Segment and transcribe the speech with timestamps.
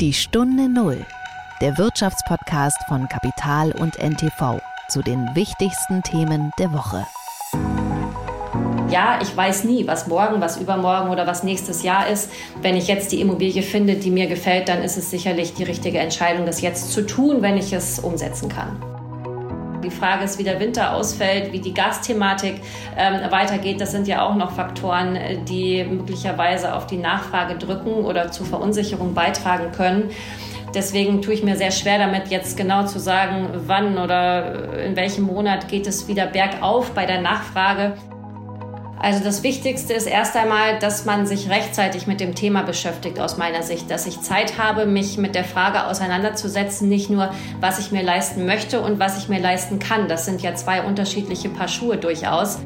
[0.00, 1.06] Die Stunde Null,
[1.62, 7.06] der Wirtschaftspodcast von Kapital und NTV zu den wichtigsten Themen der Woche.
[8.90, 12.30] Ja, ich weiß nie, was morgen, was übermorgen oder was nächstes Jahr ist.
[12.60, 15.98] Wenn ich jetzt die Immobilie finde, die mir gefällt, dann ist es sicherlich die richtige
[15.98, 18.95] Entscheidung, das jetzt zu tun, wenn ich es umsetzen kann.
[19.86, 22.60] Die Frage ist, wie der Winter ausfällt, wie die Gasthematik
[22.96, 23.80] ähm, weitergeht.
[23.80, 28.44] Das sind ja auch noch Faktoren, äh, die möglicherweise auf die Nachfrage drücken oder zu
[28.44, 30.10] Verunsicherung beitragen können.
[30.74, 35.24] Deswegen tue ich mir sehr schwer damit, jetzt genau zu sagen, wann oder in welchem
[35.24, 37.94] Monat geht es wieder bergauf bei der Nachfrage.
[39.06, 43.36] Also das Wichtigste ist erst einmal, dass man sich rechtzeitig mit dem Thema beschäftigt aus
[43.36, 47.92] meiner Sicht, dass ich Zeit habe, mich mit der Frage auseinanderzusetzen, nicht nur, was ich
[47.92, 50.08] mir leisten möchte und was ich mir leisten kann.
[50.08, 52.58] Das sind ja zwei unterschiedliche Paar Schuhe durchaus.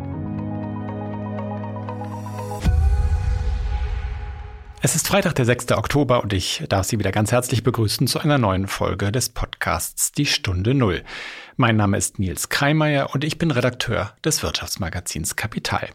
[4.82, 5.72] Es ist Freitag, der 6.
[5.72, 10.12] Oktober und ich darf Sie wieder ganz herzlich begrüßen zu einer neuen Folge des Podcasts
[10.12, 11.02] Die Stunde Null.
[11.60, 15.90] Mein Name ist Nils Kreimeier und ich bin Redakteur des Wirtschaftsmagazins Kapital.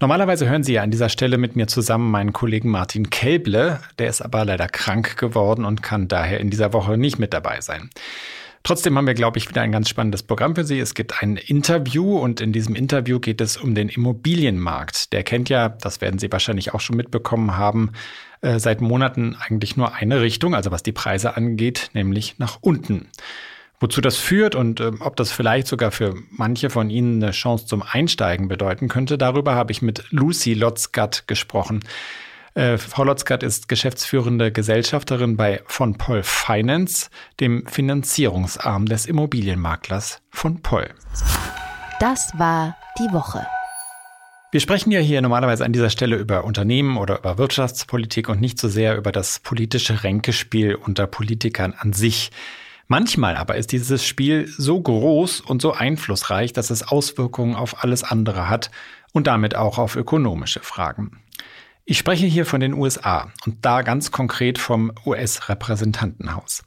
[0.00, 4.08] Normalerweise hören Sie ja an dieser Stelle mit mir zusammen meinen Kollegen Martin Kelble, der
[4.08, 7.90] ist aber leider krank geworden und kann daher in dieser Woche nicht mit dabei sein.
[8.64, 10.80] Trotzdem haben wir, glaube ich, wieder ein ganz spannendes Programm für Sie.
[10.80, 15.12] Es gibt ein Interview und in diesem Interview geht es um den Immobilienmarkt.
[15.12, 17.92] Der kennt ja, das werden Sie wahrscheinlich auch schon mitbekommen haben,
[18.40, 23.06] äh, seit Monaten eigentlich nur eine Richtung, also was die Preise angeht, nämlich nach unten.
[23.80, 27.66] Wozu das führt und äh, ob das vielleicht sogar für manche von Ihnen eine Chance
[27.66, 31.80] zum Einsteigen bedeuten könnte, darüber habe ich mit Lucy Lotzgatt gesprochen.
[32.54, 40.60] Äh, Frau Lotzgart ist geschäftsführende Gesellschafterin bei von Poll Finance, dem Finanzierungsarm des Immobilienmaklers von
[40.60, 40.90] Poll.
[42.00, 43.46] Das war die Woche.
[44.50, 48.58] Wir sprechen ja hier normalerweise an dieser Stelle über Unternehmen oder über Wirtschaftspolitik und nicht
[48.58, 52.30] so sehr über das politische Ränkespiel unter Politikern an sich.
[52.90, 58.02] Manchmal aber ist dieses Spiel so groß und so einflussreich, dass es Auswirkungen auf alles
[58.02, 58.70] andere hat
[59.12, 61.20] und damit auch auf ökonomische Fragen.
[61.84, 66.64] Ich spreche hier von den USA und da ganz konkret vom US-Repräsentantenhaus.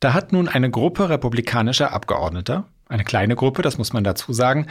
[0.00, 4.66] Da hat nun eine Gruppe republikanischer Abgeordneter, eine kleine Gruppe, das muss man dazu sagen,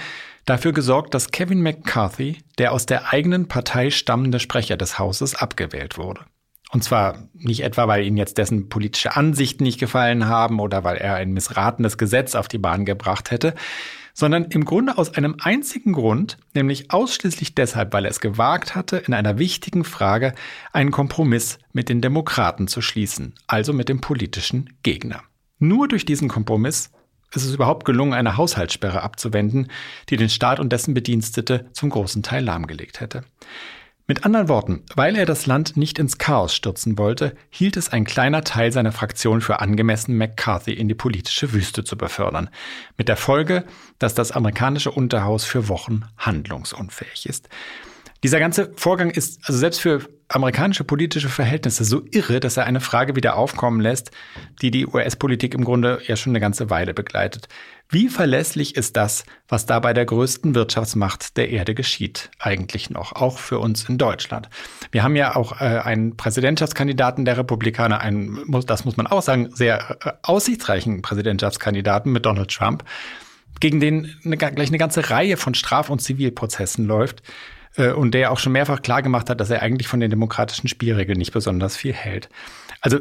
[0.45, 5.97] dafür gesorgt, dass Kevin McCarthy, der aus der eigenen Partei stammende Sprecher des Hauses, abgewählt
[5.97, 6.21] wurde.
[6.71, 10.97] Und zwar nicht etwa, weil ihnen jetzt dessen politische Ansichten nicht gefallen haben oder weil
[10.97, 13.55] er ein missratenes Gesetz auf die Bahn gebracht hätte
[14.13, 18.97] sondern im Grunde aus einem einzigen Grund, nämlich ausschließlich deshalb, weil er es gewagt hatte,
[18.97, 20.33] in einer wichtigen Frage
[20.73, 25.23] einen Kompromiss mit den Demokraten zu schließen, also mit dem politischen Gegner.
[25.59, 26.91] Nur durch diesen Kompromiss
[27.33, 29.69] ist es überhaupt gelungen, eine Haushaltssperre abzuwenden,
[30.09, 33.23] die den Staat und dessen Bedienstete zum großen Teil lahmgelegt hätte.
[34.07, 38.03] Mit anderen Worten, weil er das Land nicht ins Chaos stürzen wollte, hielt es ein
[38.03, 42.49] kleiner Teil seiner Fraktion für angemessen, McCarthy in die politische Wüste zu befördern.
[42.97, 43.63] Mit der Folge,
[43.99, 47.47] dass das amerikanische Unterhaus für Wochen handlungsunfähig ist.
[48.23, 52.79] Dieser ganze Vorgang ist also selbst für amerikanische politische Verhältnisse so irre, dass er eine
[52.79, 54.11] Frage wieder aufkommen lässt,
[54.61, 57.47] die die US-Politik im Grunde ja schon eine ganze Weile begleitet.
[57.93, 63.11] Wie verlässlich ist das, was da bei der größten Wirtschaftsmacht der Erde geschieht, eigentlich noch,
[63.11, 64.49] auch für uns in Deutschland?
[64.91, 69.49] Wir haben ja auch äh, einen Präsidentschaftskandidaten der Republikaner, einen, das muss man auch sagen,
[69.53, 72.85] sehr äh, aussichtsreichen Präsidentschaftskandidaten mit Donald Trump,
[73.59, 77.21] gegen den eine, gleich eine ganze Reihe von Straf- und Zivilprozessen läuft
[77.75, 81.17] äh, und der auch schon mehrfach klargemacht hat, dass er eigentlich von den demokratischen Spielregeln
[81.17, 82.29] nicht besonders viel hält.
[82.81, 82.99] Also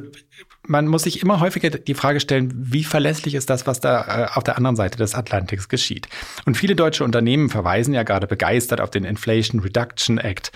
[0.67, 4.29] man muss sich immer häufiger die Frage stellen, wie verlässlich ist das, was da äh,
[4.35, 6.09] auf der anderen Seite des Atlantiks geschieht.
[6.45, 10.53] Und viele deutsche Unternehmen verweisen ja gerade begeistert auf den Inflation Reduction Act,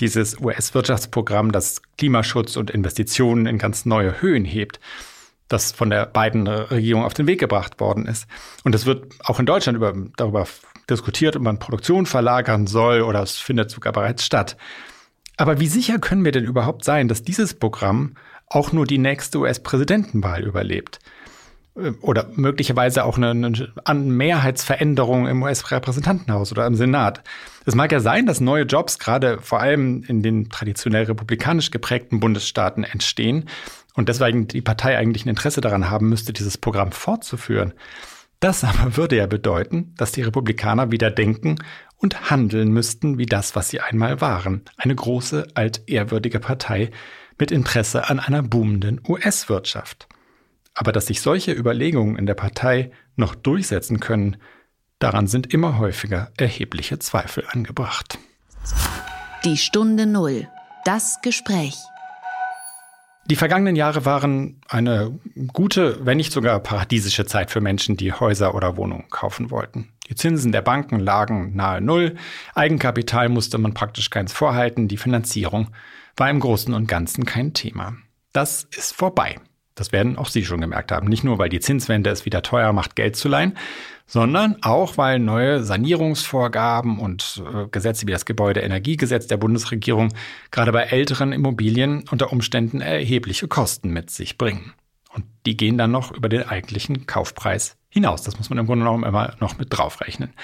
[0.00, 4.80] dieses US-Wirtschaftsprogramm, das Klimaschutz und Investitionen in ganz neue Höhen hebt
[5.48, 8.26] das von der beiden Regierung auf den Weg gebracht worden ist.
[8.64, 10.46] Und es wird auch in Deutschland über, darüber
[10.88, 14.56] diskutiert, ob man Produktion verlagern soll oder es findet sogar bereits statt.
[15.36, 18.14] Aber wie sicher können wir denn überhaupt sein, dass dieses Programm
[18.46, 20.98] auch nur die nächste US-Präsidentenwahl überlebt?
[21.76, 23.52] Äh, oder möglicherweise auch eine,
[23.84, 27.22] eine Mehrheitsveränderung im US-Repräsentantenhaus oder im Senat.
[27.66, 32.20] Es mag ja sein, dass neue Jobs gerade vor allem in den traditionell republikanisch geprägten
[32.20, 33.46] Bundesstaaten entstehen
[33.94, 37.74] und deswegen die Partei eigentlich ein Interesse daran haben müsste, dieses Programm fortzuführen.
[38.40, 41.56] Das aber würde ja bedeuten, dass die Republikaner wieder denken
[41.96, 44.62] und handeln müssten wie das, was sie einmal waren.
[44.76, 46.90] Eine große, altehrwürdige Partei
[47.38, 50.08] mit Interesse an einer boomenden US-Wirtschaft.
[50.74, 54.36] Aber dass sich solche Überlegungen in der Partei noch durchsetzen können,
[54.98, 58.18] daran sind immer häufiger erhebliche Zweifel angebracht.
[59.44, 60.48] Die Stunde Null.
[60.84, 61.76] Das Gespräch.
[63.26, 65.18] Die vergangenen Jahre waren eine
[65.54, 69.94] gute, wenn nicht sogar paradiesische Zeit für Menschen, die Häuser oder Wohnungen kaufen wollten.
[70.10, 72.16] Die Zinsen der Banken lagen nahe Null,
[72.54, 75.68] Eigenkapital musste man praktisch keins vorhalten, die Finanzierung
[76.16, 77.94] war im Großen und Ganzen kein Thema.
[78.32, 79.36] Das ist vorbei.
[79.74, 81.08] Das werden auch Sie schon gemerkt haben.
[81.08, 83.56] Nicht nur, weil die Zinswende es wieder teuer macht, Geld zu leihen,
[84.06, 90.12] sondern auch, weil neue Sanierungsvorgaben und äh, Gesetze wie das Gebäudeenergiegesetz der Bundesregierung
[90.50, 94.74] gerade bei älteren Immobilien unter Umständen erhebliche Kosten mit sich bringen.
[95.12, 98.22] Und die gehen dann noch über den eigentlichen Kaufpreis hinaus.
[98.22, 100.34] Das muss man im Grunde genommen immer noch mit draufrechnen.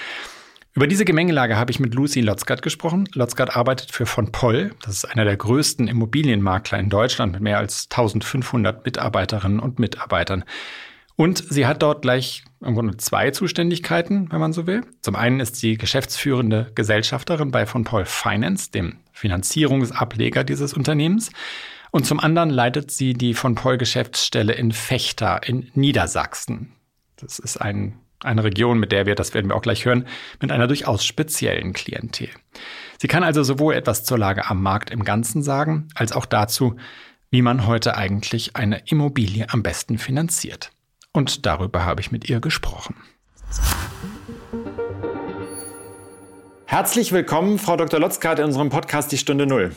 [0.73, 3.09] Über diese Gemengelage habe ich mit Lucy Lotzgart gesprochen.
[3.13, 4.73] Lotzgart arbeitet für von Poll.
[4.83, 10.45] Das ist einer der größten Immobilienmakler in Deutschland mit mehr als 1500 Mitarbeiterinnen und Mitarbeitern.
[11.17, 14.81] Und sie hat dort gleich im Grunde zwei Zuständigkeiten, wenn man so will.
[15.01, 21.31] Zum einen ist sie geschäftsführende Gesellschafterin bei von Poll Finance, dem Finanzierungsableger dieses Unternehmens.
[21.91, 26.71] Und zum anderen leitet sie die von Poll Geschäftsstelle in Fechter in Niedersachsen.
[27.17, 30.07] Das ist ein eine Region, mit der wir, das werden wir auch gleich hören,
[30.39, 32.29] mit einer durchaus speziellen Klientel.
[32.99, 36.75] Sie kann also sowohl etwas zur Lage am Markt im Ganzen sagen, als auch dazu,
[37.29, 40.71] wie man heute eigentlich eine Immobilie am besten finanziert.
[41.13, 42.95] Und darüber habe ich mit ihr gesprochen.
[46.65, 47.99] Herzlich willkommen, Frau Dr.
[47.99, 49.75] Lotzkart, in unserem Podcast Die Stunde Null.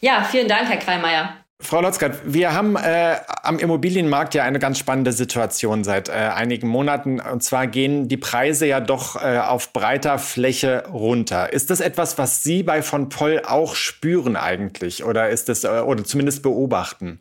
[0.00, 1.45] Ja, vielen Dank, Herr Kreimeier.
[1.58, 6.68] Frau Lotzgart, wir haben äh, am Immobilienmarkt ja eine ganz spannende Situation seit äh, einigen
[6.68, 7.18] Monaten.
[7.18, 11.52] Und zwar gehen die Preise ja doch äh, auf breiter Fläche runter.
[11.54, 15.02] Ist das etwas, was Sie bei von Poll auch spüren eigentlich?
[15.02, 17.20] Oder ist das, äh, oder zumindest beobachten?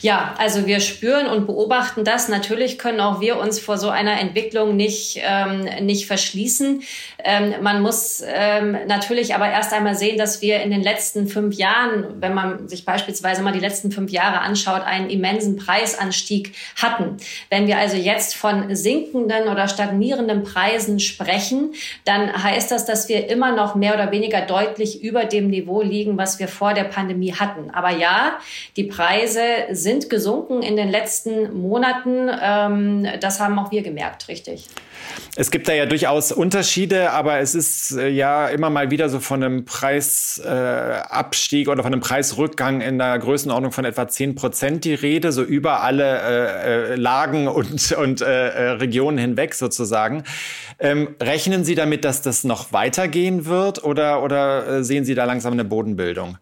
[0.00, 2.28] Ja, also wir spüren und beobachten das.
[2.28, 6.82] Natürlich können auch wir uns vor so einer Entwicklung nicht, ähm, nicht verschließen.
[7.24, 11.56] Ähm, man muss ähm, natürlich aber erst einmal sehen, dass wir in den letzten fünf
[11.56, 17.16] Jahren, wenn man sich beispielsweise mal die letzten fünf Jahre anschaut, einen immensen Preisanstieg hatten.
[17.50, 21.74] Wenn wir also jetzt von sinkenden oder stagnierenden Preisen sprechen,
[22.04, 26.16] dann heißt das, dass wir immer noch mehr oder weniger deutlich über dem Niveau liegen,
[26.18, 27.70] was wir vor der Pandemie hatten.
[27.70, 28.38] Aber ja,
[28.76, 29.42] die Preise
[29.72, 32.30] sind gesunken in den letzten Monaten.
[32.40, 34.66] Ähm, das haben auch wir gemerkt, richtig.
[35.36, 39.20] Es gibt da ja durchaus Unterschiede, aber es ist äh, ja immer mal wieder so
[39.20, 44.84] von einem Preisabstieg äh, oder von einem Preisrückgang in der Größenordnung von etwa 10 Prozent
[44.84, 50.24] die Rede, so über alle äh, äh Lagen und, und äh, äh, Regionen hinweg sozusagen.
[50.78, 55.52] Ähm, rechnen Sie damit, dass das noch weitergehen wird oder, oder sehen Sie da langsam
[55.52, 56.38] eine Bodenbildung?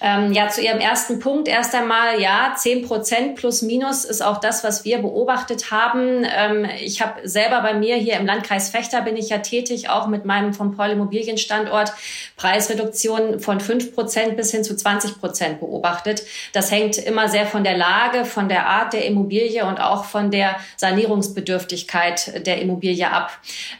[0.00, 4.38] Ähm, ja, zu Ihrem ersten Punkt erst einmal, ja, 10 Prozent plus minus ist auch
[4.38, 6.24] das, was wir beobachtet haben.
[6.24, 10.06] Ähm, ich habe selber bei mir hier im Landkreis Fechter bin ich ja tätig, auch
[10.06, 11.92] mit meinem vom Paul Immobilienstandort
[12.36, 16.22] Preisreduktion von 5 Prozent bis hin zu 20 Prozent beobachtet.
[16.52, 20.30] Das hängt immer sehr von der Lage, von der Art der Immobilie und auch von
[20.30, 23.32] der Sanierungsbedürftigkeit der Immobilie ab.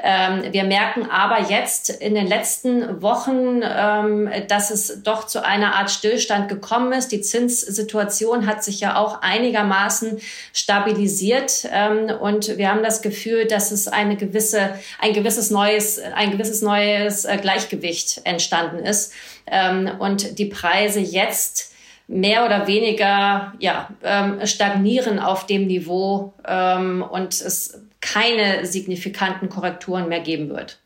[0.03, 5.77] Ähm, wir merken aber jetzt in den letzten Wochen, ähm, dass es doch zu einer
[5.77, 7.13] Art Stillstand gekommen ist.
[7.13, 10.19] Die Zinssituation hat sich ja auch einigermaßen
[10.55, 16.31] stabilisiert ähm, und wir haben das Gefühl, dass es eine gewisse, ein gewisses neues, ein
[16.31, 19.13] gewisses neues äh, Gleichgewicht entstanden ist
[19.47, 21.73] ähm, und die Preise jetzt
[22.07, 30.09] mehr oder weniger ja, ähm, stagnieren auf dem Niveau ähm, und es keine signifikanten Korrekturen
[30.09, 30.79] mehr geben wird.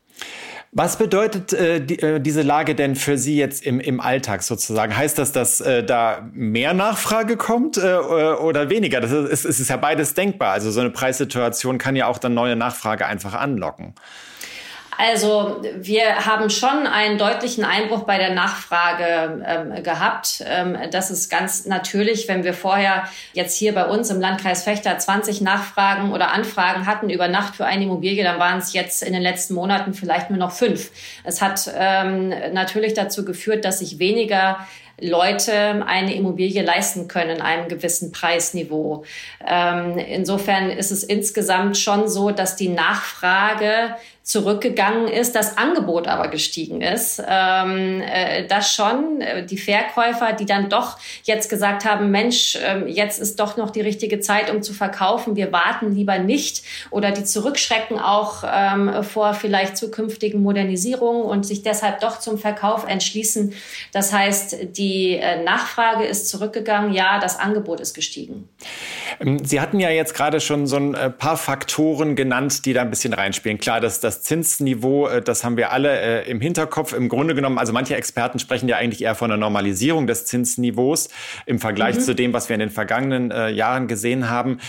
[0.75, 4.97] Was bedeutet äh, die, äh, diese Lage denn für Sie jetzt im, im Alltag sozusagen?
[4.97, 8.99] Heißt das, dass äh, da mehr Nachfrage kommt äh, oder weniger?
[8.99, 10.51] Das ist, es ist ja beides denkbar.
[10.51, 13.93] Also so eine Preissituation kann ja auch dann neue Nachfrage einfach anlocken.
[14.97, 20.43] Also wir haben schon einen deutlichen Einbruch bei der Nachfrage ähm, gehabt.
[20.47, 24.97] Ähm, das ist ganz natürlich, wenn wir vorher jetzt hier bei uns im Landkreis Fechter
[24.97, 29.13] 20 Nachfragen oder Anfragen hatten über Nacht für eine Immobilie, dann waren es jetzt in
[29.13, 30.91] den letzten Monaten vielleicht nur noch fünf.
[31.23, 34.59] Es hat ähm, natürlich dazu geführt, dass sich weniger
[34.99, 39.03] Leute eine Immobilie leisten können, einem gewissen Preisniveau.
[39.45, 46.29] Ähm, insofern ist es insgesamt schon so, dass die Nachfrage zurückgegangen ist, das Angebot aber
[46.29, 47.21] gestiegen ist.
[47.27, 52.85] Ähm, äh, das schon, äh, die Verkäufer, die dann doch jetzt gesagt haben, Mensch, äh,
[52.87, 57.11] jetzt ist doch noch die richtige Zeit, um zu verkaufen, wir warten lieber nicht oder
[57.11, 63.53] die zurückschrecken auch ähm, vor vielleicht zukünftigen Modernisierungen und sich deshalb doch zum Verkauf entschließen.
[63.91, 68.47] Das heißt, die äh, Nachfrage ist zurückgegangen, ja, das Angebot ist gestiegen.
[69.19, 72.81] Ähm, Sie hatten ja jetzt gerade schon so ein äh, paar Faktoren genannt, die da
[72.81, 73.57] ein bisschen reinspielen.
[73.57, 76.93] Klar, das, das Zinsniveau, äh, das haben wir alle äh, im Hinterkopf.
[76.93, 81.09] Im Grunde genommen, also manche Experten sprechen ja eigentlich eher von einer Normalisierung des Zinsniveaus
[81.45, 82.01] im Vergleich mhm.
[82.01, 84.59] zu dem, was wir in den vergangenen äh, Jahren gesehen haben.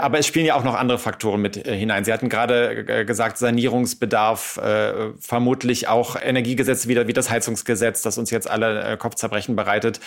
[0.00, 2.04] Aber es spielen ja auch noch andere Faktoren mit hinein.
[2.04, 4.60] Sie hatten gerade gesagt, Sanierungsbedarf,
[5.18, 10.00] vermutlich auch Energiegesetze wieder wie das Heizungsgesetz, das uns jetzt alle Kopfzerbrechen bereitet.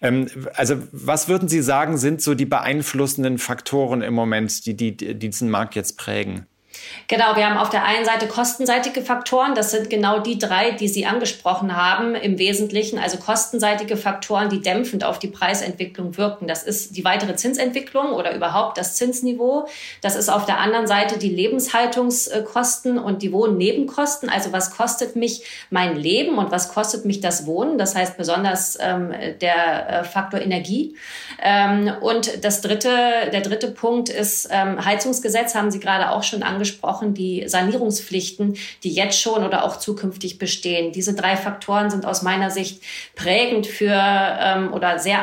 [0.00, 4.96] Ähm, also was würden Sie sagen, sind so die beeinflussenden Faktoren im Moment, die, die,
[4.96, 6.46] die diesen Markt jetzt prägen?
[7.10, 9.54] Genau, wir haben auf der einen Seite kostenseitige Faktoren.
[9.54, 12.98] Das sind genau die drei, die Sie angesprochen haben im Wesentlichen.
[12.98, 16.46] Also kostenseitige Faktoren, die dämpfend auf die Preisentwicklung wirken.
[16.46, 19.66] Das ist die weitere Zinsentwicklung oder überhaupt das Zinsniveau.
[20.02, 24.28] Das ist auf der anderen Seite die Lebenshaltungskosten und die Wohnnebenkosten.
[24.28, 27.76] Also was kostet mich mein Leben und was kostet mich das Wohnen?
[27.76, 30.96] Das heißt besonders ähm, der äh, Faktor Energie.
[31.42, 32.90] Ähm, und das dritte,
[33.32, 38.56] der dritte Punkt ist ähm, Heizungsgesetz, haben Sie gerade auch schon angesprochen angesprochen, die Sanierungspflichten,
[38.84, 40.92] die jetzt schon oder auch zukünftig bestehen.
[40.92, 42.82] Diese drei Faktoren sind aus meiner Sicht
[43.16, 45.20] prägend für ähm, oder sehr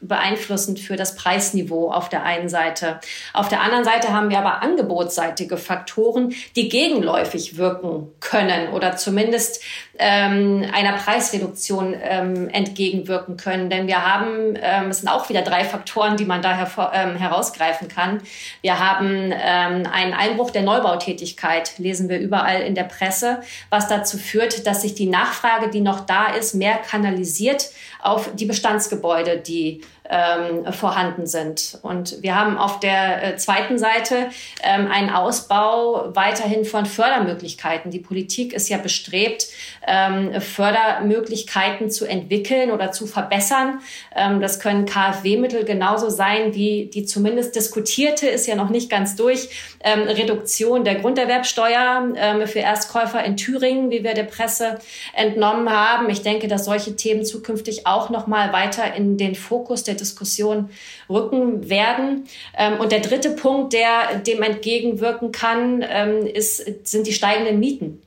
[0.00, 3.00] beeinflussend für das Preisniveau auf der einen Seite.
[3.32, 9.62] Auf der anderen Seite haben wir aber angebotsseitige Faktoren, die gegenläufig wirken können oder zumindest
[9.98, 13.70] ähm, einer Preisreduktion ähm, entgegenwirken können.
[13.70, 17.16] Denn wir haben, ähm, es sind auch wieder drei Faktoren, die man da hervor, ähm,
[17.16, 18.20] herausgreifen kann.
[18.62, 23.40] Wir haben ähm, einen Einbruch der Neubautätigkeit, lesen wir überall in der Presse,
[23.70, 27.70] was dazu führt, dass sich die Nachfrage, die noch da ist, mehr kanalisiert
[28.06, 31.78] auf die Bestandsgebäude, die ähm, vorhanden sind.
[31.82, 34.28] Und wir haben auf der äh, zweiten Seite
[34.62, 37.90] ähm, einen Ausbau weiterhin von Fördermöglichkeiten.
[37.90, 39.48] Die Politik ist ja bestrebt,
[39.86, 43.80] ähm, Fördermöglichkeiten zu entwickeln oder zu verbessern.
[44.14, 49.16] Ähm, das können KfW-Mittel genauso sein wie die zumindest diskutierte, ist ja noch nicht ganz
[49.16, 49.48] durch,
[49.80, 54.78] ähm, Reduktion der Grunderwerbsteuer ähm, für Erstkäufer in Thüringen, wie wir der Presse
[55.14, 56.08] entnommen haben.
[56.10, 60.70] Ich denke, dass solche Themen zukünftig auch noch mal weiter in den Fokus der Diskussion
[61.08, 62.24] rücken werden.
[62.56, 68.02] Ähm, und der dritte Punkt, der dem entgegenwirken kann, ähm, ist, sind die steigenden Mieten.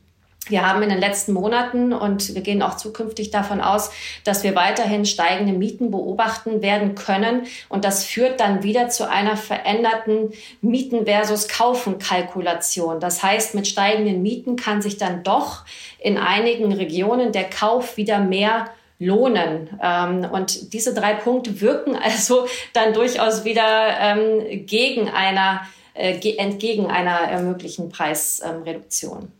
[0.49, 3.91] Wir haben in den letzten Monaten und wir gehen auch zukünftig davon aus,
[4.23, 7.43] dass wir weiterhin steigende Mieten beobachten werden können.
[7.69, 10.31] Und das führt dann wieder zu einer veränderten
[10.61, 12.99] Mieten versus Kaufen Kalkulation.
[12.99, 15.65] Das heißt, mit steigenden Mieten kann sich dann doch
[15.99, 18.65] in einigen Regionen der Kauf wieder mehr
[18.99, 19.69] lohnen.
[19.81, 25.61] Ähm, und diese drei Punkte wirken also dann durchaus wieder ähm, gegen einer,
[25.93, 29.31] äh, entgegen einer äh, möglichen Preisreduktion.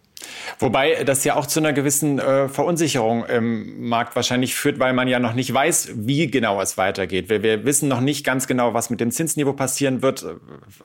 [0.57, 5.07] Wobei das ja auch zu einer gewissen äh, Verunsicherung im Markt wahrscheinlich führt, weil man
[5.07, 7.29] ja noch nicht weiß, wie genau es weitergeht.
[7.29, 10.25] Wir, wir wissen noch nicht ganz genau, was mit dem Zinsniveau passieren wird.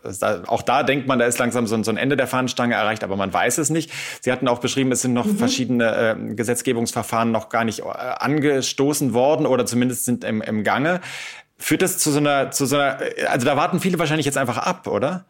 [0.05, 3.03] Äh, auch da denkt man, da ist langsam so, so ein Ende der Fahnenstange erreicht,
[3.03, 3.91] aber man weiß es nicht.
[4.21, 5.38] Sie hatten auch beschrieben, es sind noch mhm.
[5.38, 11.00] verschiedene äh, Gesetzgebungsverfahren noch gar nicht äh, angestoßen worden oder zumindest sind im, im Gange.
[11.59, 12.99] Führt das zu so einer, zu so einer,
[13.29, 15.26] also da warten viele wahrscheinlich jetzt einfach ab, oder?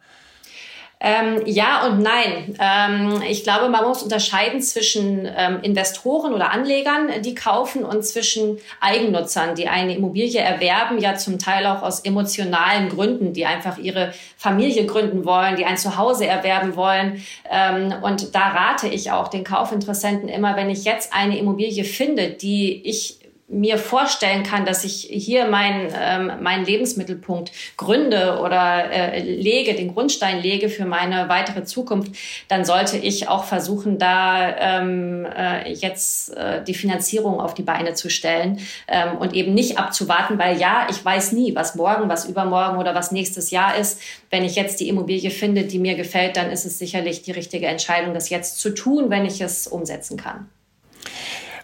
[1.01, 2.55] Ähm, ja und nein.
[2.59, 8.57] Ähm, ich glaube, man muss unterscheiden zwischen ähm, Investoren oder Anlegern, die kaufen, und zwischen
[8.79, 14.13] Eigennutzern, die eine Immobilie erwerben, ja zum Teil auch aus emotionalen Gründen, die einfach ihre
[14.37, 17.23] Familie gründen wollen, die ein Zuhause erwerben wollen.
[17.51, 22.29] Ähm, und da rate ich auch den Kaufinteressenten immer, wenn ich jetzt eine Immobilie finde,
[22.29, 29.21] die ich mir vorstellen kann, dass ich hier meinen ähm, meinen Lebensmittelpunkt gründe oder äh,
[29.21, 32.11] lege, den Grundstein lege für meine weitere Zukunft,
[32.47, 37.93] dann sollte ich auch versuchen, da ähm, äh, jetzt äh, die Finanzierung auf die Beine
[37.93, 42.25] zu stellen ähm, und eben nicht abzuwarten, weil ja, ich weiß nie, was morgen, was
[42.25, 44.01] übermorgen oder was nächstes Jahr ist.
[44.31, 47.67] Wenn ich jetzt die Immobilie finde, die mir gefällt, dann ist es sicherlich die richtige
[47.67, 50.49] Entscheidung, das jetzt zu tun, wenn ich es umsetzen kann.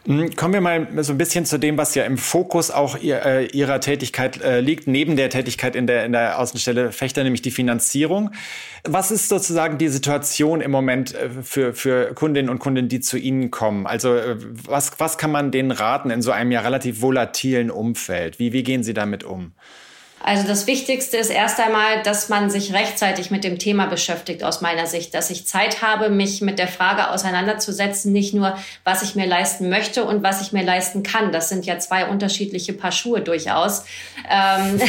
[0.05, 3.23] Hm, kommen wir mal so ein bisschen zu dem, was ja im Fokus auch ihr,
[3.23, 7.43] äh, Ihrer Tätigkeit äh, liegt, neben der Tätigkeit in der, in der Außenstelle Fechter, nämlich
[7.43, 8.31] die Finanzierung.
[8.83, 13.17] Was ist sozusagen die Situation im Moment äh, für, für Kundinnen und Kunden, die zu
[13.17, 13.85] Ihnen kommen?
[13.85, 18.39] Also äh, was, was kann man denen raten in so einem ja relativ volatilen Umfeld?
[18.39, 19.51] Wie, wie gehen Sie damit um?
[20.23, 24.61] Also das Wichtigste ist erst einmal, dass man sich rechtzeitig mit dem Thema beschäftigt, aus
[24.61, 29.15] meiner Sicht, dass ich Zeit habe, mich mit der Frage auseinanderzusetzen, nicht nur, was ich
[29.15, 31.31] mir leisten möchte und was ich mir leisten kann.
[31.31, 33.85] Das sind ja zwei unterschiedliche Paar Schuhe durchaus.
[34.29, 34.79] Ähm,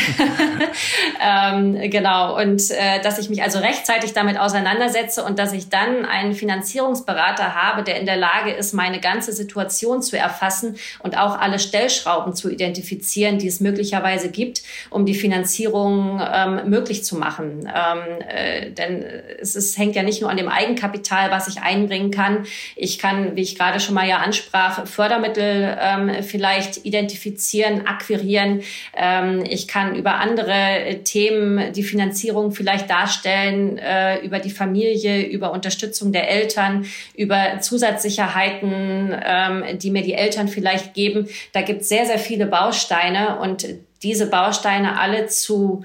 [1.81, 2.37] ähm, genau.
[2.39, 7.55] Und äh, dass ich mich also rechtzeitig damit auseinandersetze und dass ich dann einen Finanzierungsberater
[7.55, 12.35] habe, der in der Lage ist, meine ganze Situation zu erfassen und auch alle Stellschrauben
[12.35, 17.61] zu identifizieren, die es möglicherweise gibt, um die Finanzierung ähm, möglich zu machen.
[17.67, 19.05] Ähm, äh, denn
[19.41, 22.45] es ist, hängt ja nicht nur an dem Eigenkapital, was ich einbringen kann.
[22.75, 28.63] Ich kann, wie ich gerade schon mal ja ansprach, Fördermittel ähm, vielleicht identifizieren, akquirieren.
[28.97, 35.53] Ähm, ich kann über andere Themen die Finanzierung vielleicht darstellen, äh, über die Familie, über
[35.53, 41.29] Unterstützung der Eltern, über Zusatzsicherheiten, ähm, die mir die Eltern vielleicht geben.
[41.53, 43.67] Da gibt es sehr, sehr viele Bausteine und
[44.03, 45.85] diese Bausteine alle zu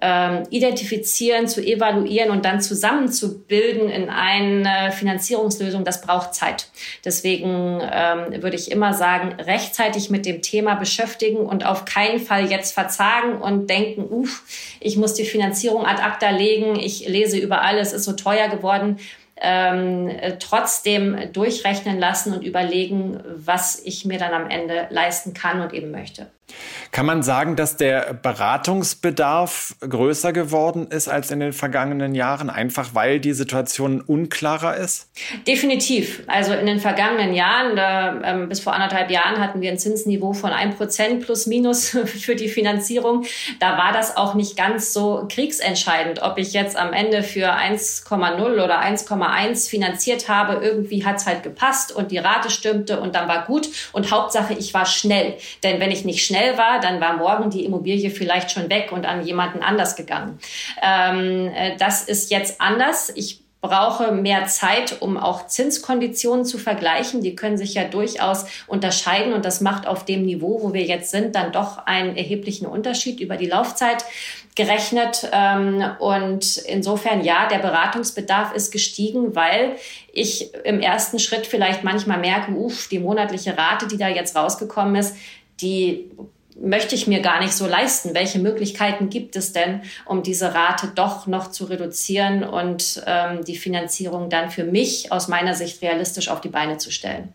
[0.00, 6.68] ähm, identifizieren, zu evaluieren und dann zusammenzubilden in eine Finanzierungslösung, das braucht Zeit.
[7.04, 12.50] Deswegen ähm, würde ich immer sagen, rechtzeitig mit dem Thema beschäftigen und auf keinen Fall
[12.50, 14.42] jetzt verzagen und denken, uff,
[14.80, 18.98] ich muss die Finanzierung ad acta legen, ich lese überall, es ist so teuer geworden
[19.40, 20.10] ähm,
[20.40, 25.90] trotzdem durchrechnen lassen und überlegen, was ich mir dann am Ende leisten kann und eben
[25.90, 26.28] möchte.
[26.90, 32.94] Kann man sagen, dass der Beratungsbedarf größer geworden ist als in den vergangenen Jahren, einfach
[32.94, 35.10] weil die Situation unklarer ist?
[35.46, 36.22] Definitiv.
[36.26, 40.32] Also in den vergangenen Jahren, da, ähm, bis vor anderthalb Jahren hatten wir ein Zinsniveau
[40.32, 43.26] von ein Prozent plus minus für die Finanzierung.
[43.60, 48.64] Da war das auch nicht ganz so kriegsentscheidend, ob ich jetzt am Ende für 1,0
[48.64, 50.64] oder 1,1 finanziert habe.
[50.64, 53.68] Irgendwie hat es halt gepasst und die Rate stimmte und dann war gut.
[53.92, 55.36] Und Hauptsache, ich war schnell.
[55.62, 58.92] Denn wenn ich nicht schnell schnell war, dann war morgen die Immobilie vielleicht schon weg
[58.92, 60.38] und an jemanden anders gegangen.
[60.82, 63.12] Ähm, äh, das ist jetzt anders.
[63.14, 67.22] Ich brauche mehr Zeit, um auch Zinskonditionen zu vergleichen.
[67.22, 71.10] Die können sich ja durchaus unterscheiden und das macht auf dem Niveau, wo wir jetzt
[71.10, 74.04] sind, dann doch einen erheblichen Unterschied über die Laufzeit
[74.54, 75.28] gerechnet.
[75.32, 79.76] Ähm, und insofern ja, der Beratungsbedarf ist gestiegen, weil
[80.12, 84.96] ich im ersten Schritt vielleicht manchmal merke, uff, die monatliche Rate, die da jetzt rausgekommen
[84.96, 85.16] ist,
[85.60, 86.10] die
[86.60, 88.14] möchte ich mir gar nicht so leisten.
[88.14, 93.56] Welche Möglichkeiten gibt es denn, um diese Rate doch noch zu reduzieren und ähm, die
[93.56, 97.32] Finanzierung dann für mich aus meiner Sicht realistisch auf die Beine zu stellen?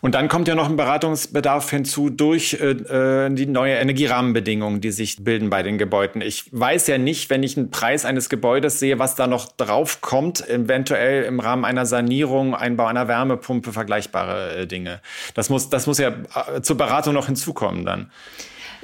[0.00, 4.90] Und dann kommt ja noch ein Beratungsbedarf hinzu durch äh, äh, die neue Energierahmenbedingungen, die
[4.90, 6.20] sich bilden bei den Gebäuden.
[6.20, 10.48] Ich weiß ja nicht, wenn ich einen Preis eines Gebäudes sehe, was da noch draufkommt,
[10.48, 15.00] eventuell im Rahmen einer Sanierung, Einbau einer Wärmepumpe, vergleichbare äh, Dinge.
[15.34, 18.10] Das muss, das muss ja äh, zur Beratung noch hinzukommen dann.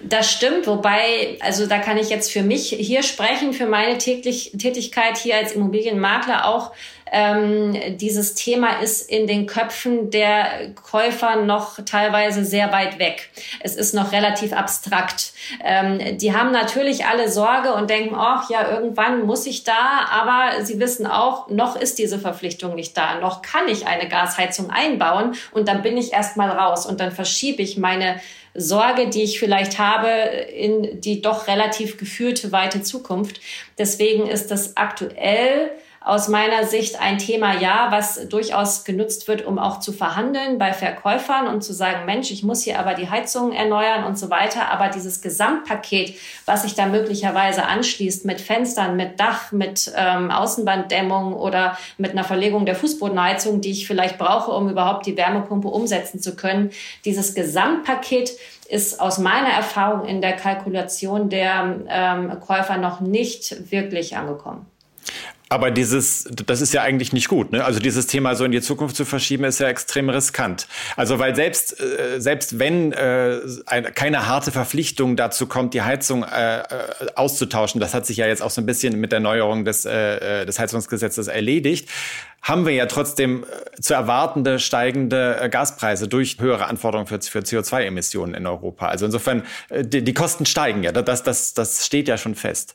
[0.05, 4.53] Das stimmt, wobei, also da kann ich jetzt für mich hier sprechen, für meine täglich,
[4.59, 6.73] Tätigkeit hier als Immobilienmakler auch.
[7.15, 13.29] Ähm, dieses Thema ist in den Köpfen der Käufer noch teilweise sehr weit weg.
[13.61, 15.35] Es ist noch relativ abstrakt.
[15.63, 20.65] Ähm, die haben natürlich alle Sorge und denken, ach ja, irgendwann muss ich da, aber
[20.65, 23.21] sie wissen auch, noch ist diese Verpflichtung nicht da.
[23.21, 27.61] Noch kann ich eine Gasheizung einbauen und dann bin ich erstmal raus und dann verschiebe
[27.61, 28.21] ich meine
[28.55, 33.41] Sorge, die ich vielleicht habe, in die doch relativ geführte weite Zukunft.
[33.79, 35.71] Deswegen ist das aktuell
[36.05, 40.73] aus meiner Sicht ein Thema, ja, was durchaus genutzt wird, um auch zu verhandeln bei
[40.73, 44.71] Verkäufern und zu sagen, Mensch, ich muss hier aber die Heizung erneuern und so weiter.
[44.71, 51.35] Aber dieses Gesamtpaket, was sich da möglicherweise anschließt mit Fenstern, mit Dach, mit ähm, Außenwanddämmung
[51.35, 56.21] oder mit einer Verlegung der Fußbodenheizung, die ich vielleicht brauche, um überhaupt die Wärmepumpe umsetzen
[56.21, 56.71] zu können,
[57.05, 58.33] dieses Gesamtpaket
[58.69, 64.67] ist aus meiner Erfahrung in der Kalkulation der ähm, Käufer noch nicht wirklich angekommen.
[65.53, 67.53] Aber dieses, das ist ja eigentlich nicht gut.
[67.53, 67.63] Ne?
[67.63, 70.67] Also dieses Thema so in die Zukunft zu verschieben, ist ja extrem riskant.
[70.97, 76.25] Also weil selbst äh, selbst wenn äh, eine, keine harte Verpflichtung dazu kommt, die Heizung
[76.25, 76.65] äh, äh,
[77.17, 80.41] auszutauschen, das hat sich ja jetzt auch so ein bisschen mit der Neuerung des äh,
[80.41, 81.91] äh des Heizungsgesetzes erledigt,
[82.41, 83.45] haben wir ja trotzdem
[83.79, 88.87] zu erwartende steigende Gaspreise durch höhere Anforderungen für, für CO2-Emissionen in Europa.
[88.87, 90.93] Also insofern die, die Kosten steigen ja.
[90.93, 92.75] Das das das steht ja schon fest.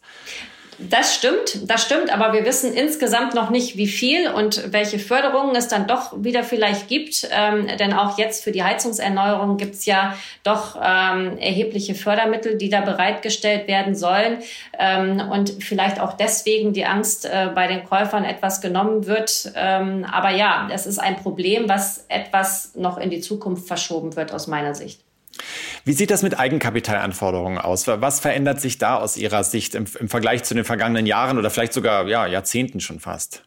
[0.79, 5.55] Das stimmt, das stimmt, aber wir wissen insgesamt noch nicht, wie viel und welche Förderungen
[5.55, 7.27] es dann doch wieder vielleicht gibt.
[7.31, 12.69] Ähm, denn auch jetzt für die Heizungserneuerung gibt es ja doch ähm, erhebliche Fördermittel, die
[12.69, 14.43] da bereitgestellt werden sollen.
[14.77, 19.51] Ähm, und vielleicht auch deswegen die Angst äh, bei den Käufern etwas genommen wird.
[19.55, 24.31] Ähm, aber ja, es ist ein Problem, was etwas noch in die Zukunft verschoben wird
[24.31, 25.01] aus meiner Sicht.
[25.87, 27.87] Wie sieht das mit Eigenkapitalanforderungen aus?
[27.87, 31.49] Was verändert sich da aus Ihrer Sicht im, im, Vergleich zu den vergangenen Jahren oder
[31.49, 33.43] vielleicht sogar ja, Jahrzehnten schon fast?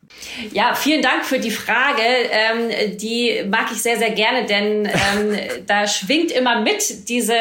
[0.55, 2.01] Ja, vielen Dank für die Frage.
[2.01, 7.35] Ähm, die mag ich sehr, sehr gerne, denn ähm, da schwingt immer mit diese,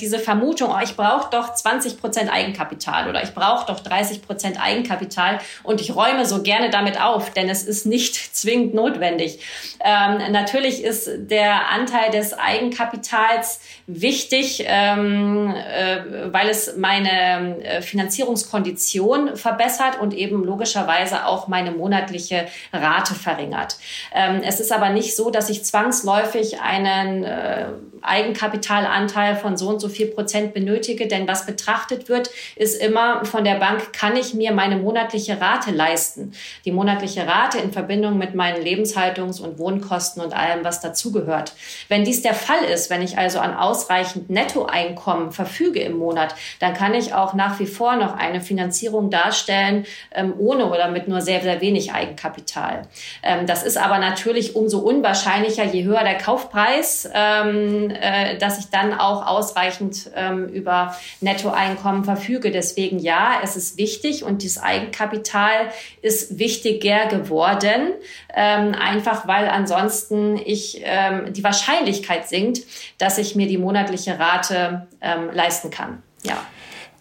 [0.00, 4.58] diese Vermutung, oh, ich brauche doch 20 Prozent Eigenkapital oder ich brauche doch 30 Prozent
[4.58, 9.38] Eigenkapital und ich räume so gerne damit auf, denn es ist nicht zwingend notwendig.
[9.84, 19.36] Ähm, natürlich ist der Anteil des Eigenkapitals wichtig, ähm, äh, weil es meine äh, Finanzierungskondition
[19.36, 23.76] verbessert und eben logischerweise auch meine monatliche Rate verringert.
[24.14, 27.66] Ähm, es ist aber nicht so, dass ich zwangsläufig einen äh,
[28.06, 33.44] Eigenkapitalanteil von so und so viel Prozent benötige, denn was betrachtet wird, ist immer von
[33.44, 36.32] der Bank, kann ich mir meine monatliche Rate leisten?
[36.64, 41.52] Die monatliche Rate in Verbindung mit meinen Lebenshaltungs- und Wohnkosten und allem, was dazugehört.
[41.88, 46.74] Wenn dies der Fall ist, wenn ich also an ausreichend Nettoeinkommen verfüge im Monat, dann
[46.74, 51.20] kann ich auch nach wie vor noch eine Finanzierung darstellen, ähm, ohne oder mit nur
[51.20, 52.82] sehr, sehr wenig Eigenkapital.
[53.22, 58.66] Ähm, das ist aber natürlich umso unwahrscheinlicher, je höher der Kaufpreis, ähm, äh, dass ich
[58.70, 62.50] dann auch ausreichend ähm, über Nettoeinkommen verfüge.
[62.50, 65.70] Deswegen ja, es ist wichtig und das Eigenkapital
[66.02, 67.92] ist wichtiger geworden,
[68.34, 72.60] ähm, einfach weil ansonsten ich ähm, die Wahrscheinlichkeit sinkt,
[72.98, 76.02] dass ich mir die monatliche Rate ähm, leisten kann.
[76.22, 76.36] Ja.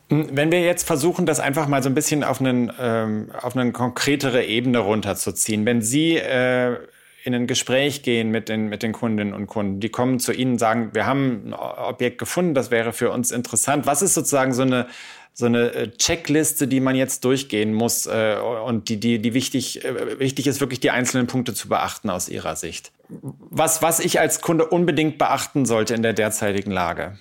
[0.09, 3.71] Wenn wir jetzt versuchen, das einfach mal so ein bisschen auf, einen, ähm, auf eine
[3.71, 6.77] konkretere Ebene runterzuziehen, wenn Sie äh,
[7.25, 9.79] in ein Gespräch gehen mit den, mit den Kundinnen und Kunden.
[9.79, 13.31] Die kommen zu Ihnen und sagen, wir haben ein Objekt gefunden, das wäre für uns
[13.31, 13.87] interessant.
[13.87, 14.85] Was ist sozusagen so eine,
[15.33, 19.83] so eine äh, Checkliste, die man jetzt durchgehen muss äh, und die, die, die wichtig,
[19.83, 22.91] äh, wichtig ist, wirklich die einzelnen Punkte zu beachten aus Ihrer Sicht?
[23.09, 27.17] Was, was ich als Kunde unbedingt beachten sollte in der derzeitigen Lage?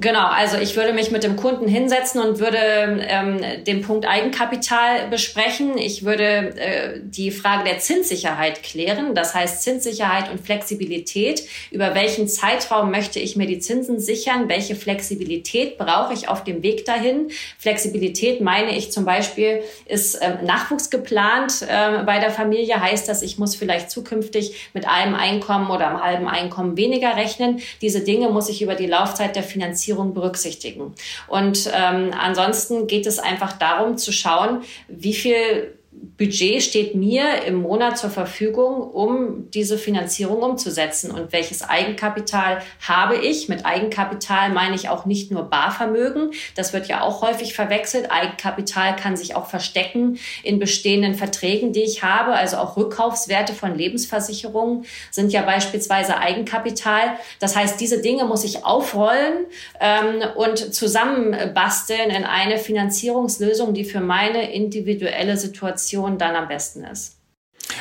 [0.00, 5.06] Genau, also ich würde mich mit dem Kunden hinsetzen und würde ähm, den Punkt Eigenkapital
[5.08, 5.78] besprechen.
[5.78, 6.24] Ich würde
[6.58, 11.44] äh, die Frage der Zinssicherheit klären, das heißt Zinssicherheit und Flexibilität.
[11.70, 14.48] Über welchen Zeitraum möchte ich mir die Zinsen sichern?
[14.48, 17.30] Welche Flexibilität brauche ich auf dem Weg dahin?
[17.58, 23.22] Flexibilität meine ich zum Beispiel, ist ähm, Nachwuchs geplant äh, bei der Familie, heißt das,
[23.22, 27.60] ich muss vielleicht zukünftig mit einem Einkommen oder einem halben Einkommen weniger rechnen.
[27.80, 30.94] Diese Dinge muss ich über die Laufzeit der Finanzierung Finanzierung berücksichtigen.
[31.28, 35.78] Und ähm, ansonsten geht es einfach darum zu schauen, wie viel
[36.16, 43.16] Budget steht mir im Monat zur Verfügung, um diese Finanzierung umzusetzen und welches Eigenkapital habe
[43.16, 43.48] ich.
[43.48, 46.30] Mit Eigenkapital meine ich auch nicht nur Barvermögen.
[46.54, 48.12] Das wird ja auch häufig verwechselt.
[48.12, 52.34] Eigenkapital kann sich auch verstecken in bestehenden Verträgen, die ich habe.
[52.34, 57.18] Also auch Rückkaufswerte von Lebensversicherungen sind ja beispielsweise Eigenkapital.
[57.40, 59.46] Das heißt, diese Dinge muss ich aufrollen
[59.80, 66.84] ähm, und zusammenbasteln in eine Finanzierungslösung, die für meine individuelle Situation Situation dann am besten
[66.84, 67.20] ist.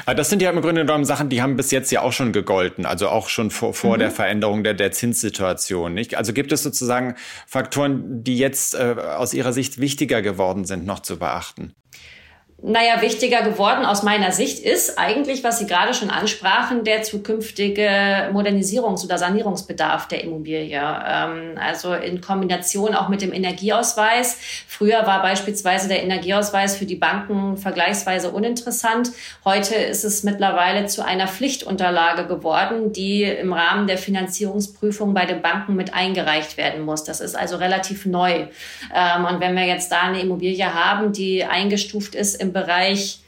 [0.06, 2.86] Das sind ja im Grunde genommen Sachen, die haben bis jetzt ja auch schon gegolten,
[2.86, 4.00] also auch schon vor, vor mhm.
[4.00, 5.94] der Veränderung der, der Zinssituation.
[5.94, 6.16] Nicht?
[6.16, 7.16] Also gibt es sozusagen
[7.48, 11.74] Faktoren, die jetzt äh, aus Ihrer Sicht wichtiger geworden sind, noch zu beachten?
[12.66, 18.30] Naja, wichtiger geworden aus meiner Sicht ist eigentlich, was Sie gerade schon ansprachen, der zukünftige
[18.34, 20.80] Modernisierungs- oder Sanierungsbedarf der Immobilie.
[20.80, 24.38] Ähm, also in Kombination auch mit dem Energieausweis.
[24.66, 29.12] Früher war beispielsweise der Energieausweis für die Banken vergleichsweise uninteressant.
[29.44, 35.42] Heute ist es mittlerweile zu einer Pflichtunterlage geworden, die im Rahmen der Finanzierungsprüfung bei den
[35.42, 37.04] Banken mit eingereicht werden muss.
[37.04, 38.48] Das ist also relativ neu.
[38.96, 43.20] Ähm, und wenn wir jetzt da eine Immobilie haben, die eingestuft ist im Bereich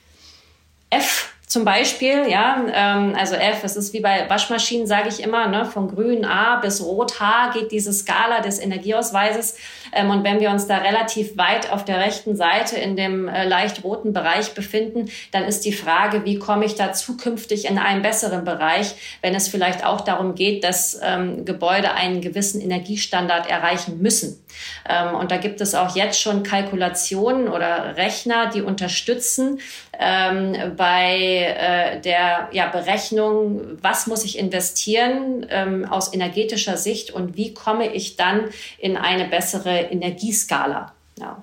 [0.89, 5.47] F zum Beispiel, ja, ähm, also F, es ist wie bei Waschmaschinen, sage ich immer,
[5.47, 9.55] ne, von grün A bis rot H geht diese Skala des Energieausweises.
[9.93, 13.47] Ähm, und wenn wir uns da relativ weit auf der rechten Seite in dem äh,
[13.47, 18.01] leicht roten Bereich befinden, dann ist die Frage, wie komme ich da zukünftig in einen
[18.01, 24.01] besseren Bereich, wenn es vielleicht auch darum geht, dass ähm, Gebäude einen gewissen Energiestandard erreichen
[24.01, 24.44] müssen.
[24.87, 29.59] Ähm, und da gibt es auch jetzt schon Kalkulationen oder Rechner, die unterstützen
[29.99, 37.35] ähm, bei äh, der ja, Berechnung, was muss ich investieren ähm, aus energetischer Sicht und
[37.35, 38.45] wie komme ich dann
[38.77, 40.93] in eine bessere Energieskala.
[41.19, 41.37] Ja.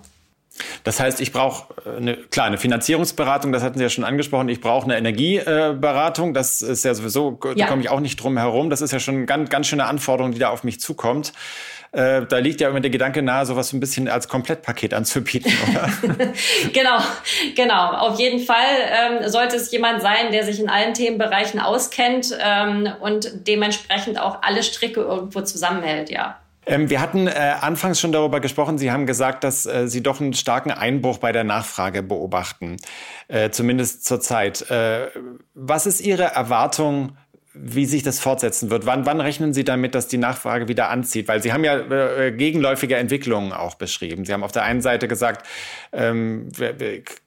[0.85, 4.48] Das heißt, ich brauche äh, eine, klar eine Finanzierungsberatung, das hatten Sie ja schon angesprochen.
[4.48, 7.55] Ich brauche eine Energieberatung, das ist ja sowieso, ja.
[7.55, 8.70] da komme ich auch nicht drum herum.
[8.70, 11.33] Das ist ja schon eine ganz, ganz schöne Anforderung, die da auf mich zukommt.
[11.92, 15.90] Äh, da liegt ja immer der Gedanke nahe, sowas ein bisschen als Komplettpaket anzubieten, oder?
[16.72, 16.98] genau,
[17.55, 17.92] genau.
[17.92, 18.57] Auf jeden Fall
[18.88, 24.38] ähm, sollte es jemand sein, der sich in allen Themenbereichen auskennt ähm, und dementsprechend auch
[24.40, 26.38] alle Stricke irgendwo zusammenhält, ja.
[26.64, 28.78] Ähm, wir hatten äh, anfangs schon darüber gesprochen.
[28.78, 32.76] Sie haben gesagt, dass äh, Sie doch einen starken Einbruch bei der Nachfrage beobachten,
[33.28, 34.70] äh, zumindest zurzeit.
[34.70, 35.09] Äh,
[35.55, 37.16] was ist Ihre Erwartung
[37.55, 38.87] wie sich das fortsetzen wird.
[38.87, 41.29] Wann, wann rechnen Sie damit, dass die Nachfrage wieder anzieht?
[41.29, 44.25] Weil Sie haben ja äh, gegenläufige Entwicklungen auch beschrieben.
[44.25, 45.47] Sie haben auf der einen Seite gesagt,
[45.93, 46.49] ähm,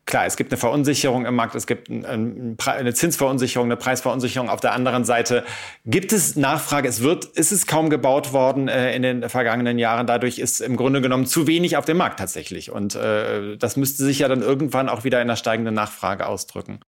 [0.05, 4.49] klar, es gibt eine Verunsicherung im Markt, es gibt ein, ein, eine Zinsverunsicherung, eine Preisverunsicherung.
[4.49, 5.43] Auf der anderen Seite
[5.85, 6.87] gibt es Nachfrage.
[6.87, 10.07] Es wird, ist es kaum gebaut worden äh, in den vergangenen Jahren.
[10.07, 12.71] Dadurch ist im Grunde genommen zu wenig auf dem Markt tatsächlich.
[12.71, 16.79] Und äh, das müsste sich ja dann irgendwann auch wieder in der steigenden Nachfrage ausdrücken.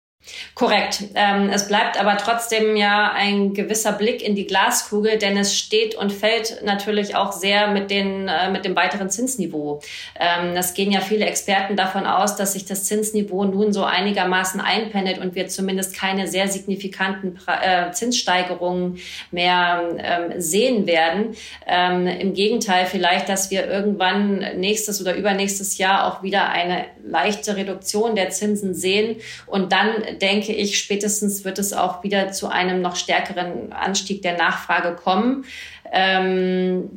[0.55, 1.03] Korrekt.
[1.15, 5.95] Ähm, es bleibt aber trotzdem ja ein gewisser Blick in die Glaskugel, denn es steht
[5.95, 9.81] und fällt natürlich auch sehr mit, den, äh, mit dem weiteren Zinsniveau.
[10.19, 14.59] Ähm, es gehen ja viele Experten davon aus, dass sich das Zinsniveau nun so einigermaßen
[14.59, 18.99] einpendelt und wir zumindest keine sehr signifikanten äh, Zinssteigerungen
[19.31, 21.35] mehr ähm, sehen werden.
[21.65, 27.55] Ähm, Im Gegenteil vielleicht, dass wir irgendwann nächstes oder übernächstes Jahr auch wieder eine leichte
[27.55, 32.81] Reduktion der Zinsen sehen und dann denke ich, spätestens wird es auch wieder zu einem
[32.81, 35.45] noch stärkeren Anstieg der Nachfrage kommen.
[35.91, 36.89] Ähm,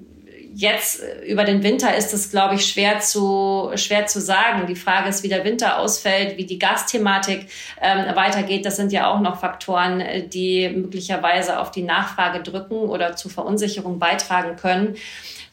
[0.55, 4.67] jetzt über den Winter ist es, glaube ich, schwer zu, schwer zu sagen.
[4.67, 7.47] Die Frage ist, wie der Winter ausfällt, wie die Gasthematik
[7.81, 8.67] ähm, weitergeht.
[8.67, 13.99] Das sind ja auch noch Faktoren, die möglicherweise auf die Nachfrage drücken oder zu Verunsicherung
[13.99, 14.97] beitragen können.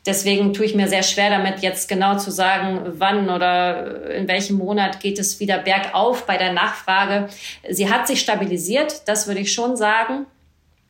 [0.07, 4.57] Deswegen tue ich mir sehr schwer damit, jetzt genau zu sagen, wann oder in welchem
[4.57, 7.27] Monat geht es wieder bergauf bei der Nachfrage.
[7.69, 10.25] Sie hat sich stabilisiert, das würde ich schon sagen.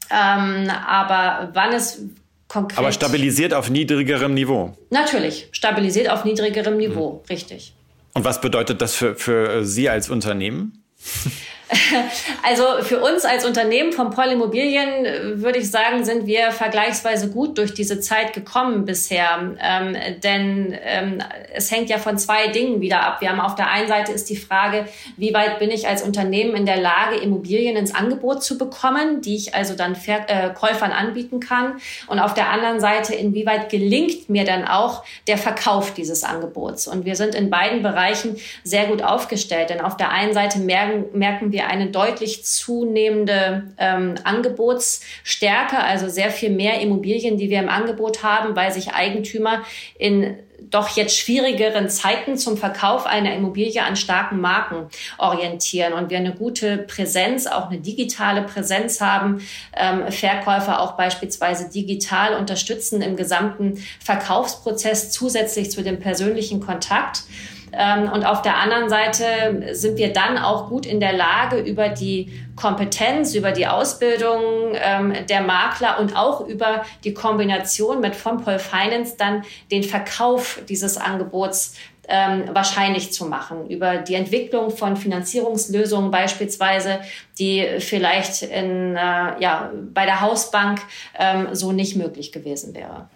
[0.10, 2.00] Ähm, aber wann es
[2.48, 2.78] konkret.
[2.78, 4.78] Aber stabilisiert auf niedrigerem Niveau.
[4.92, 7.28] Natürlich, stabilisiert auf niedrigerem Niveau, mhm.
[7.28, 7.74] richtig.
[8.14, 10.84] Und was bedeutet das für, für Sie als Unternehmen?
[12.44, 17.30] Also für uns als Unternehmen von Paul Immobilien äh, würde ich sagen, sind wir vergleichsweise
[17.30, 19.56] gut durch diese Zeit gekommen bisher.
[19.62, 21.22] Ähm, denn ähm,
[21.54, 23.22] es hängt ja von zwei Dingen wieder ab.
[23.22, 26.56] Wir haben auf der einen Seite ist die Frage, wie weit bin ich als Unternehmen
[26.56, 30.92] in der Lage, Immobilien ins Angebot zu bekommen, die ich also dann Ver äh, Käufern
[30.92, 31.80] anbieten kann.
[32.08, 36.88] Und auf der anderen Seite, inwieweit gelingt mir dann auch der Verkauf dieses Angebots.
[36.88, 39.70] Und wir sind in beiden Bereichen sehr gut aufgestellt.
[39.70, 46.08] Denn auf der einen Seite merken, merken wir, wir eine deutlich zunehmende ähm, Angebotsstärke, also
[46.08, 49.64] sehr viel mehr Immobilien, die wir im Angebot haben, weil sich Eigentümer
[49.98, 50.38] in
[50.70, 56.34] doch jetzt schwierigeren Zeiten zum Verkauf einer Immobilie an starken Marken orientieren und wir eine
[56.34, 59.42] gute Präsenz, auch eine digitale Präsenz haben,
[59.76, 67.24] ähm, Verkäufer auch beispielsweise digital unterstützen im gesamten Verkaufsprozess zusätzlich zu dem persönlichen Kontakt.
[67.74, 69.26] Ähm, und auf der anderen Seite
[69.72, 75.14] sind wir dann auch gut in der Lage, über die Kompetenz, über die Ausbildung ähm,
[75.30, 80.98] der Makler und auch über die Kombination mit von Paul Finance dann den Verkauf dieses
[80.98, 81.76] Angebots
[82.08, 83.70] ähm, wahrscheinlich zu machen.
[83.70, 87.00] Über die Entwicklung von Finanzierungslösungen beispielsweise,
[87.40, 89.00] die vielleicht in, äh,
[89.40, 90.82] ja, bei der Hausbank
[91.18, 93.10] ähm, so nicht möglich gewesen wäre.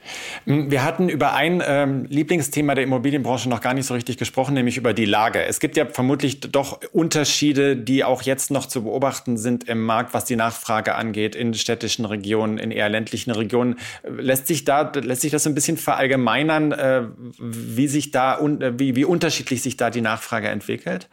[0.46, 4.78] Wir hatten über ein ähm, Lieblingsthema der Immobilienbranche noch gar nicht so richtig gesprochen, nämlich
[4.78, 5.44] über die Lage.
[5.44, 10.14] Es gibt ja vermutlich doch Unterschiede, die auch jetzt noch zu beobachten sind im Markt,
[10.14, 13.80] was die Nachfrage angeht, in städtischen Regionen, in eher ländlichen Regionen.
[14.04, 17.04] Lässt sich da, lässt sich das ein bisschen verallgemeinern, äh,
[17.40, 21.10] wie sich da, wie, wie unterschiedlich sich da die Nachfrage entwickelt?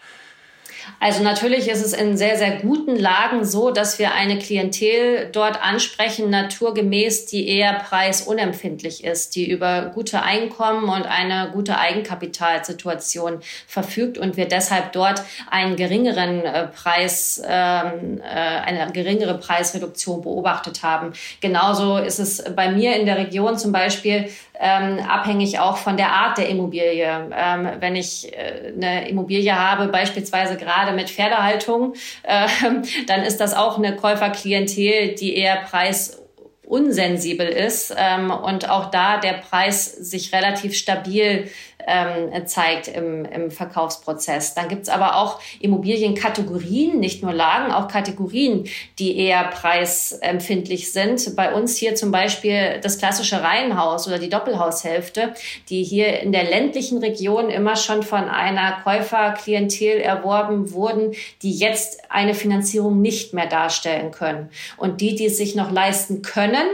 [1.01, 5.63] Also natürlich ist es in sehr, sehr guten Lagen so, dass wir eine Klientel dort
[5.63, 14.19] ansprechen, naturgemäß, die eher preisunempfindlich ist, die über gute Einkommen und eine gute Eigenkapitalsituation verfügt
[14.19, 21.13] und wir deshalb dort einen geringeren äh, Preis, ähm, äh, eine geringere Preisreduktion beobachtet haben.
[21.41, 24.29] Genauso ist es bei mir in der Region zum Beispiel
[24.61, 27.31] ähm, abhängig auch von der Art der Immobilie.
[27.37, 31.95] Ähm, wenn ich äh, eine Immobilie habe, beispielsweise gerade mit Pferdehaltung,
[32.25, 32.49] äh,
[33.07, 36.23] dann ist das auch eine Käuferklientel, die eher preis
[36.69, 41.49] unsensibel ist ähm, und auch da der Preis sich relativ stabil
[41.87, 44.55] ähm, zeigt im, im Verkaufsprozess.
[44.55, 51.37] Dann gibt's aber auch Immobilienkategorien, nicht nur Lagen, auch Kategorien, die eher preisempfindlich sind.
[51.37, 55.35] Bei uns hier zum Beispiel das klassische Reihenhaus oder die Doppelhaushälfte,
[55.69, 61.13] die hier in der ländlichen Region immer schon von einer Käuferklientel erworben wurden,
[61.43, 64.51] die jetzt eine Finanzierung nicht mehr darstellen können.
[64.77, 66.67] Und die, die es sich noch leisten können,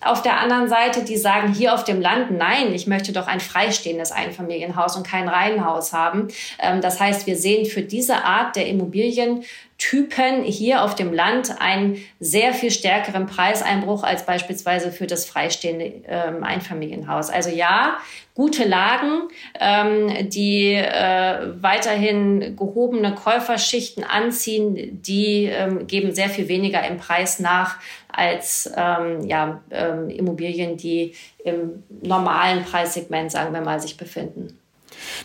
[0.00, 3.40] auf der anderen Seite, die sagen hier auf dem Land, nein, ich möchte doch ein
[3.40, 6.28] freistehendes Einfamilien Einfamilienhaus und kein Reihenhaus haben.
[6.58, 9.44] Ähm, das heißt, wir sehen für diese Art der Immobilien
[9.78, 16.02] Typen hier auf dem Land einen sehr viel stärkeren Preiseinbruch als beispielsweise für das freistehende
[16.06, 17.30] ähm, Einfamilienhaus.
[17.30, 17.96] Also ja,
[18.34, 26.86] gute Lagen, ähm, die äh, weiterhin gehobene Käuferschichten anziehen, die ähm, geben sehr viel weniger
[26.86, 27.78] im Preis nach
[28.12, 34.59] als ähm, ja, ähm, Immobilien, die im normalen Preissegment, sagen wir mal, sich befinden.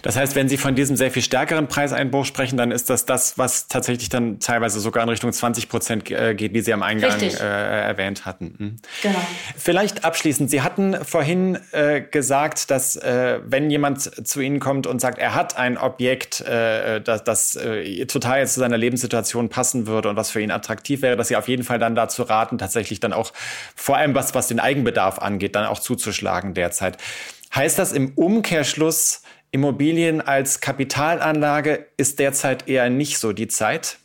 [0.02, 3.38] Das heißt, wenn Sie von diesem sehr viel stärkeren Preiseinbruch sprechen, dann ist das das,
[3.38, 7.20] was tatsächlich dann teilweise sogar in Richtung 20 Prozent äh, geht, wie Sie am Eingang
[7.20, 8.56] äh, erwähnt hatten.
[8.58, 8.78] Hm.
[9.02, 9.20] Genau.
[9.58, 15.00] Vielleicht abschließend, Sie hatten vorhin äh, gesagt, dass äh, wenn jemand zu Ihnen kommt und
[15.00, 20.10] sagt, er hat ein Objekt, äh, das, das äh, total zu seiner Lebenssituation passen würde
[20.10, 23.00] und was für ihn attraktiv wäre, dass Sie auf jeden Fall dann dazu raten, tatsächlich
[23.00, 23.32] dann auch
[23.76, 26.98] vor allem was, was den Eigenbedarf angeht, dann auch zuzuschlagen derzeit.
[27.54, 29.22] Heißt das im Umkehrschluss,
[29.56, 34.00] Immobilien als Kapitalanlage ist derzeit eher nicht so die Zeit.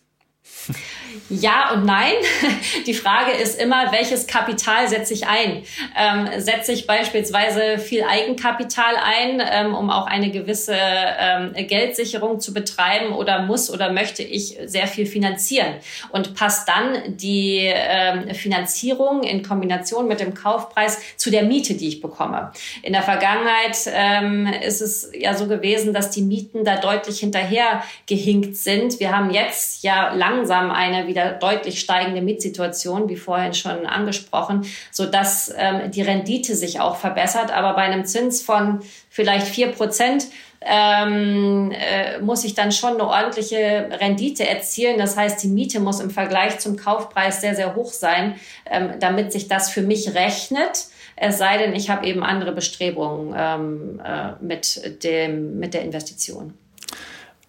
[1.31, 2.15] Ja und nein.
[2.87, 5.63] Die Frage ist immer, welches Kapital setze ich ein?
[5.97, 12.53] Ähm, setze ich beispielsweise viel Eigenkapital ein, ähm, um auch eine gewisse ähm, Geldsicherung zu
[12.53, 15.75] betreiben oder muss oder möchte ich sehr viel finanzieren?
[16.11, 21.87] Und passt dann die ähm, Finanzierung in Kombination mit dem Kaufpreis zu der Miete, die
[21.87, 22.51] ich bekomme?
[22.83, 27.85] In der Vergangenheit ähm, ist es ja so gewesen, dass die Mieten da deutlich hinterher
[28.07, 28.99] gehinkt sind.
[28.99, 34.67] Wir haben jetzt ja langsam eine wieder wieder deutlich steigende Mietsituation, wie vorhin schon angesprochen,
[34.91, 37.53] so dass ähm, die Rendite sich auch verbessert.
[37.53, 40.27] Aber bei einem Zins von vielleicht vier Prozent
[40.63, 44.99] ähm, äh, muss ich dann schon eine ordentliche Rendite erzielen.
[44.99, 48.35] Das heißt, die Miete muss im Vergleich zum Kaufpreis sehr, sehr hoch sein,
[48.71, 50.87] ähm, damit sich das für mich rechnet.
[51.17, 56.55] Es sei denn, ich habe eben andere Bestrebungen ähm, äh, mit, dem, mit der Investition.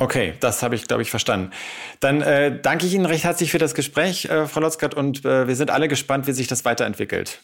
[0.01, 1.51] Okay, das habe ich, glaube ich, verstanden.
[1.99, 5.47] Dann äh, danke ich Ihnen recht herzlich für das Gespräch, äh, Frau Lotzgart, und äh,
[5.47, 7.39] wir sind alle gespannt, wie sich das weiterentwickelt.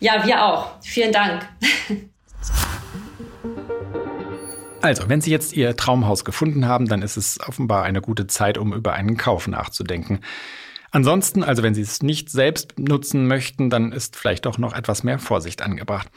[0.00, 0.70] Ja, wir auch.
[0.82, 1.46] Vielen Dank.
[4.80, 8.58] Also, wenn Sie jetzt Ihr Traumhaus gefunden haben, dann ist es offenbar eine gute Zeit,
[8.58, 10.20] um über einen Kauf nachzudenken.
[10.90, 15.02] Ansonsten, also wenn Sie es nicht selbst nutzen möchten, dann ist vielleicht doch noch etwas
[15.02, 16.08] mehr Vorsicht angebracht.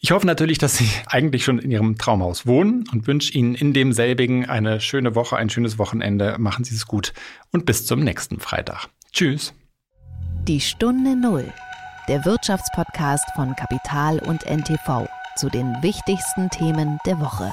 [0.00, 3.72] Ich hoffe natürlich, dass Sie eigentlich schon in Ihrem Traumhaus wohnen und wünsche Ihnen in
[3.72, 6.36] demselbigen eine schöne Woche, ein schönes Wochenende.
[6.38, 7.14] Machen Sie es gut
[7.52, 8.88] und bis zum nächsten Freitag.
[9.12, 9.54] Tschüss.
[10.46, 11.52] Die Stunde Null,
[12.08, 17.52] der Wirtschaftspodcast von Kapital und NTV zu den wichtigsten Themen der Woche.